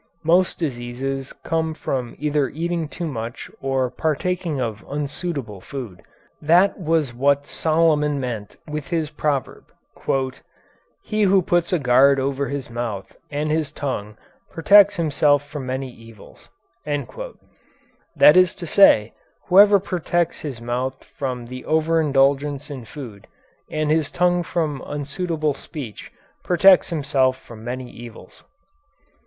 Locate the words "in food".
22.71-23.27